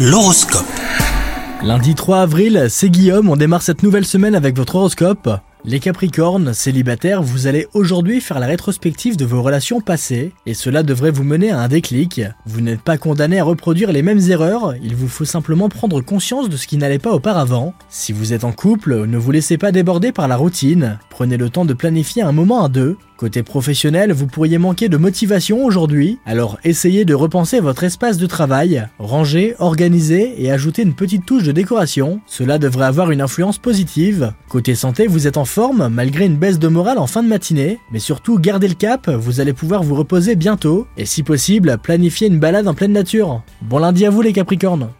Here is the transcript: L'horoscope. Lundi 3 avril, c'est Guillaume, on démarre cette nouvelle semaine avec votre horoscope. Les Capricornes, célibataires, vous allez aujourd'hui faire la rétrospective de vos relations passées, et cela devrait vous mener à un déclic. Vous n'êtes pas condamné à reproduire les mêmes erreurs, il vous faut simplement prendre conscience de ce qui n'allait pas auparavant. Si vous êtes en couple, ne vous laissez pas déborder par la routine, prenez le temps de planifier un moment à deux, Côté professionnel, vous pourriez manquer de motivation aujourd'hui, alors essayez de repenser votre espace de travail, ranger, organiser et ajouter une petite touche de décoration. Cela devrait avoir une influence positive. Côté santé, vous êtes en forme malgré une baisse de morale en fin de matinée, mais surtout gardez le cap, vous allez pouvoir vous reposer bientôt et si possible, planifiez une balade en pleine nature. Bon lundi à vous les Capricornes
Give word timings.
L'horoscope. 0.00 0.64
Lundi 1.60 1.96
3 1.96 2.20
avril, 2.20 2.66
c'est 2.68 2.88
Guillaume, 2.88 3.28
on 3.28 3.34
démarre 3.34 3.62
cette 3.62 3.82
nouvelle 3.82 4.04
semaine 4.04 4.36
avec 4.36 4.56
votre 4.56 4.76
horoscope. 4.76 5.28
Les 5.64 5.80
Capricornes, 5.80 6.54
célibataires, 6.54 7.20
vous 7.20 7.48
allez 7.48 7.66
aujourd'hui 7.74 8.20
faire 8.20 8.38
la 8.38 8.46
rétrospective 8.46 9.16
de 9.16 9.24
vos 9.24 9.42
relations 9.42 9.80
passées, 9.80 10.32
et 10.46 10.54
cela 10.54 10.84
devrait 10.84 11.10
vous 11.10 11.24
mener 11.24 11.50
à 11.50 11.58
un 11.58 11.66
déclic. 11.66 12.22
Vous 12.46 12.60
n'êtes 12.60 12.80
pas 12.80 12.96
condamné 12.96 13.40
à 13.40 13.44
reproduire 13.44 13.90
les 13.90 14.02
mêmes 14.02 14.20
erreurs, 14.30 14.74
il 14.80 14.94
vous 14.94 15.08
faut 15.08 15.24
simplement 15.24 15.68
prendre 15.68 16.00
conscience 16.00 16.48
de 16.48 16.56
ce 16.56 16.68
qui 16.68 16.76
n'allait 16.76 17.00
pas 17.00 17.12
auparavant. 17.12 17.74
Si 17.88 18.12
vous 18.12 18.32
êtes 18.32 18.44
en 18.44 18.52
couple, 18.52 19.04
ne 19.04 19.18
vous 19.18 19.32
laissez 19.32 19.58
pas 19.58 19.72
déborder 19.72 20.12
par 20.12 20.28
la 20.28 20.36
routine, 20.36 21.00
prenez 21.18 21.36
le 21.36 21.50
temps 21.50 21.64
de 21.64 21.74
planifier 21.74 22.22
un 22.22 22.30
moment 22.30 22.62
à 22.62 22.68
deux, 22.68 22.96
Côté 23.16 23.42
professionnel, 23.42 24.12
vous 24.12 24.28
pourriez 24.28 24.58
manquer 24.58 24.88
de 24.88 24.96
motivation 24.96 25.64
aujourd'hui, 25.64 26.20
alors 26.24 26.60
essayez 26.62 27.04
de 27.04 27.12
repenser 27.12 27.58
votre 27.58 27.82
espace 27.82 28.18
de 28.18 28.26
travail, 28.26 28.86
ranger, 29.00 29.56
organiser 29.58 30.40
et 30.40 30.52
ajouter 30.52 30.82
une 30.82 30.94
petite 30.94 31.26
touche 31.26 31.42
de 31.42 31.50
décoration. 31.50 32.20
Cela 32.28 32.58
devrait 32.58 32.86
avoir 32.86 33.10
une 33.10 33.20
influence 33.20 33.58
positive. 33.58 34.32
Côté 34.48 34.76
santé, 34.76 35.08
vous 35.08 35.26
êtes 35.26 35.36
en 35.36 35.44
forme 35.44 35.88
malgré 35.88 36.26
une 36.26 36.36
baisse 36.36 36.60
de 36.60 36.68
morale 36.68 36.98
en 36.98 37.08
fin 37.08 37.24
de 37.24 37.28
matinée, 37.28 37.80
mais 37.90 37.98
surtout 37.98 38.38
gardez 38.38 38.68
le 38.68 38.74
cap, 38.74 39.10
vous 39.10 39.40
allez 39.40 39.52
pouvoir 39.52 39.82
vous 39.82 39.96
reposer 39.96 40.36
bientôt 40.36 40.86
et 40.96 41.04
si 41.04 41.24
possible, 41.24 41.78
planifiez 41.82 42.28
une 42.28 42.38
balade 42.38 42.68
en 42.68 42.74
pleine 42.74 42.92
nature. 42.92 43.42
Bon 43.62 43.78
lundi 43.78 44.06
à 44.06 44.10
vous 44.10 44.22
les 44.22 44.32
Capricornes 44.32 44.90